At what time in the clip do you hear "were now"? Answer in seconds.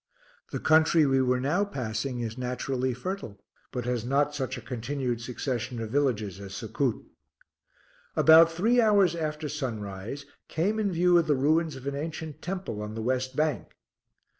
1.21-1.63